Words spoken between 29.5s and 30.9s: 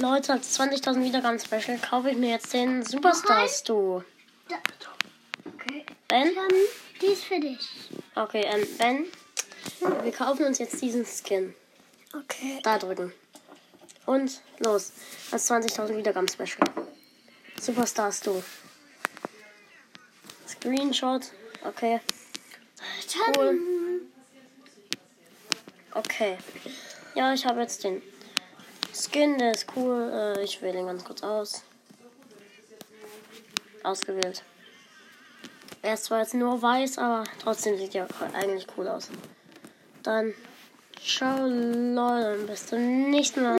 ist cool. Äh, ich wähle ihn